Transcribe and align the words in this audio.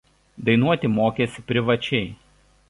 Dainuoti 0.47 0.91
mokėsi 0.93 1.45
privačiai. 1.53 2.09